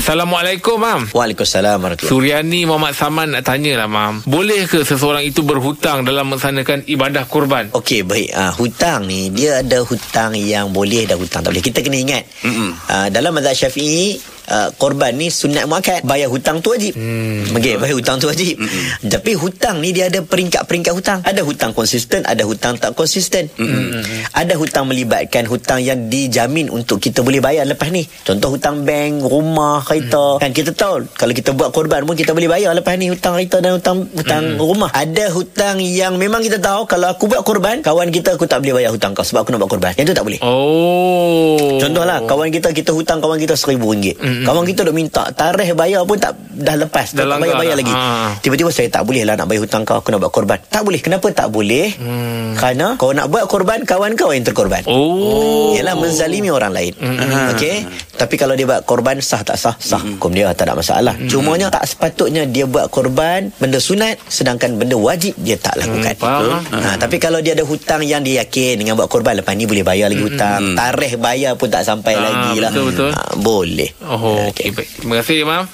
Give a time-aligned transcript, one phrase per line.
[0.00, 1.12] Assalamualaikum, Mam.
[1.12, 4.24] Waalaikumsalam warahmatullahi Suryani Muhammad Saman nak tanya lah, Mam.
[4.24, 7.68] Boleh ke seseorang itu berhutang dalam melaksanakan ibadah kurban?
[7.76, 11.60] Okey baik uh, hutang ni dia ada hutang yang boleh dan hutang tak boleh.
[11.60, 12.24] Kita kena ingat.
[12.40, 14.16] Uh, dalam mazhab Syafi'i
[14.48, 16.96] uh, korban ni sunat muakkad bayar hutang tu wajib.
[16.96, 18.56] Hmm, Okey bayar hutang tu wajib.
[18.56, 19.04] Mm-mm.
[19.04, 21.20] Tapi hutang ni dia ada peringkat-peringkat hutang.
[21.28, 23.52] Ada hutang konsisten, ada hutang tak konsisten.
[23.60, 24.00] Mm-mm.
[24.32, 28.08] Ada hutang melibatkan hutang yang dijamin untuk kita boleh bayar lepas ni.
[28.24, 30.38] Contoh hutang bank, rumah, kereta.
[30.38, 33.58] Kan kita tahu kalau kita buat korban pun kita boleh bayar lepas ni hutang kereta
[33.58, 34.94] dan hutang hutang rumah.
[34.94, 38.78] Ada hutang yang memang kita tahu kalau aku buat korban, kawan kita aku tak boleh
[38.78, 39.92] bayar hutang kau sebab aku nak buat korban.
[39.98, 40.40] Yang tu tak boleh.
[40.46, 41.82] Oh.
[41.82, 44.16] Contohlah kawan kita kita hutang kawan kita seribu ringgit.
[44.20, 44.46] Mm-hmm.
[44.46, 47.10] Kawan kita duk minta tarikh bayar pun tak dah lepas.
[47.16, 47.80] Dah tak langgar bayar bayar dah.
[47.82, 47.92] lagi.
[47.92, 48.02] Ha.
[48.38, 50.58] Tiba-tiba saya tak boleh lah nak bayar hutang kau aku nak buat korban.
[50.70, 51.00] Tak boleh.
[51.02, 51.90] Kenapa tak boleh?
[51.98, 52.54] Hmm.
[52.54, 54.86] Kerana kau nak buat korban kawan kau yang terkorban.
[54.86, 55.74] Oh.
[55.74, 56.92] Ialah menzalimi orang lain.
[56.94, 57.52] Mm-hmm.
[57.56, 57.76] Okey.
[58.20, 59.72] Tapi kalau dia buat korban sah tak sah?
[59.80, 59.96] Sah.
[59.96, 61.16] Hukum dia tak ada masalah.
[61.16, 61.32] Mm-hmm.
[61.32, 66.12] Cumanya tak sepatutnya dia buat korban benda sunat sedangkan benda wajib dia tak lakukan.
[66.12, 66.60] Hmm, faham.
[66.84, 69.80] Ha, tapi kalau dia ada hutang yang dia yakin dengan buat korban lepas ni boleh
[69.80, 70.76] bayar lagi hutang.
[70.76, 72.68] Tarikh bayar pun tak sampai Ah, lagi lah.
[72.68, 73.10] betul, betul.
[73.10, 73.90] Ha, boleh.
[74.04, 74.52] Oh, Okey.
[74.52, 74.68] okay.
[74.76, 74.88] baik.
[75.00, 75.64] Terima kasih, Mam.